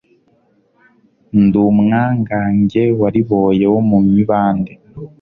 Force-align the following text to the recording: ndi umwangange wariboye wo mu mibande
ndi 1.43 1.57
umwangange 1.69 2.83
wariboye 2.99 3.65
wo 3.73 3.81
mu 3.89 3.97
mibande 4.11 4.73